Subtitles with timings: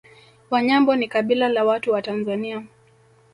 [0.49, 2.63] Wanyambo ni kabila la watu wa Tanzania